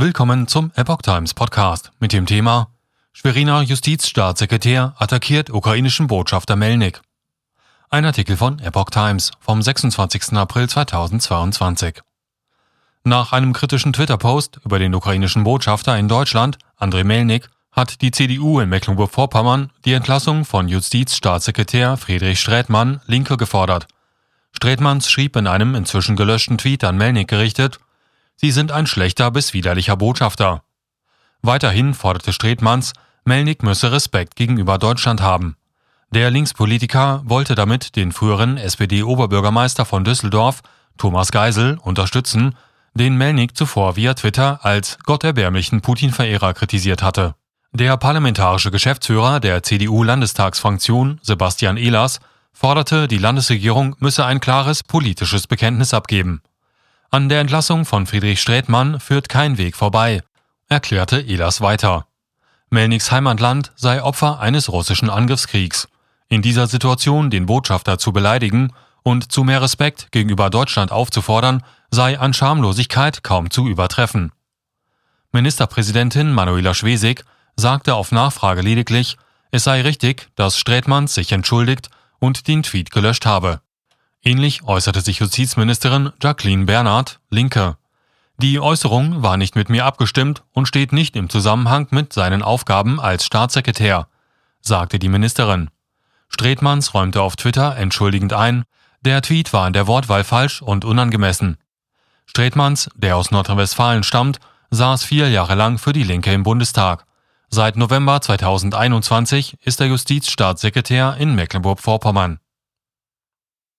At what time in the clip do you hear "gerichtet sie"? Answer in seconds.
27.26-28.52